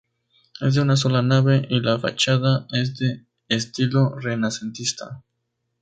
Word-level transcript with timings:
Es 0.59 0.73
de 0.73 0.81
una 0.81 0.97
sola 0.97 1.21
nave 1.21 1.67
y 1.69 1.79
la 1.79 1.99
fachada 1.99 2.65
es 2.71 2.97
de 2.97 3.27
estilo 3.49 4.15
renacentista. 4.17 5.21